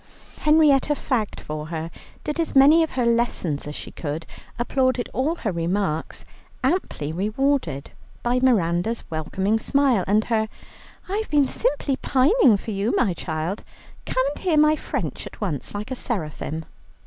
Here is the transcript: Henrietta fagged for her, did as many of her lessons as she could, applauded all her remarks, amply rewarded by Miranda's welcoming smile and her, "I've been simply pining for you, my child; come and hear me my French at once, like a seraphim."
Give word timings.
Henrietta 0.39 0.95
fagged 0.95 1.39
for 1.39 1.67
her, 1.67 1.91
did 2.23 2.39
as 2.39 2.55
many 2.55 2.81
of 2.81 2.89
her 2.93 3.05
lessons 3.05 3.67
as 3.67 3.75
she 3.75 3.91
could, 3.91 4.25
applauded 4.57 5.07
all 5.13 5.35
her 5.35 5.51
remarks, 5.51 6.25
amply 6.63 7.13
rewarded 7.13 7.91
by 8.23 8.39
Miranda's 8.39 9.03
welcoming 9.11 9.59
smile 9.59 10.03
and 10.07 10.23
her, 10.23 10.49
"I've 11.07 11.29
been 11.29 11.45
simply 11.45 11.97
pining 11.97 12.57
for 12.57 12.71
you, 12.71 12.95
my 12.97 13.13
child; 13.13 13.63
come 14.07 14.25
and 14.33 14.39
hear 14.43 14.57
me 14.57 14.61
my 14.63 14.75
French 14.75 15.27
at 15.27 15.39
once, 15.39 15.75
like 15.75 15.91
a 15.91 15.95
seraphim." 15.95 16.65